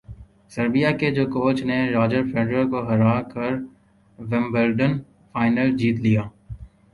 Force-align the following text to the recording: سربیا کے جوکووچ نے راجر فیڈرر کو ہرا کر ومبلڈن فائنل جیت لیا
سربیا 0.51 0.91
کے 0.99 1.09
جوکووچ 1.15 1.61
نے 1.69 1.77
راجر 1.91 2.23
فیڈرر 2.31 2.65
کو 2.71 2.79
ہرا 2.87 3.13
کر 3.33 3.51
ومبلڈن 4.19 4.97
فائنل 5.35 5.77
جیت 5.77 5.97
لیا 6.05 6.23